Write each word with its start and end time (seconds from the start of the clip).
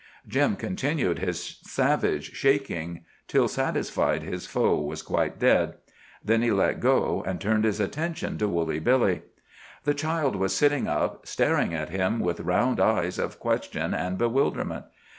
Jim 0.27 0.55
continued 0.55 1.19
his 1.19 1.59
savage 1.61 2.33
shaking 2.33 3.05
till 3.27 3.47
satisfied 3.47 4.23
his 4.23 4.47
foe 4.47 4.79
was 4.81 5.03
quite 5.03 5.37
dead. 5.37 5.75
Then 6.25 6.41
he 6.41 6.49
let 6.49 6.79
go, 6.79 7.21
and 7.23 7.39
turned 7.39 7.65
his 7.65 7.79
attention 7.79 8.39
to 8.39 8.47
Woolly 8.47 8.79
Billy. 8.79 9.21
The 9.83 9.93
child 9.93 10.35
was 10.35 10.55
sitting 10.55 10.87
up, 10.87 11.27
staring 11.27 11.75
at 11.75 11.89
him 11.91 12.19
with 12.19 12.39
round 12.39 12.79
eyes 12.79 13.19
of 13.19 13.39
question 13.39 13.93
and 13.93 14.17
bewilderment. 14.17 14.85